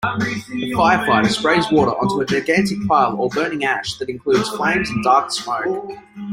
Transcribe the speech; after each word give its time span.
A 0.03 0.17
firefighter 0.73 1.27
sprays 1.27 1.71
water 1.71 1.91
onto 1.91 2.21
a 2.21 2.25
gigantic 2.25 2.79
pile 2.87 3.15
or 3.19 3.29
burning 3.29 3.65
ash 3.65 3.99
that 3.99 4.09
includes 4.09 4.49
flames 4.49 4.89
and 4.89 5.03
dark 5.03 5.31
smoke. 5.31 5.91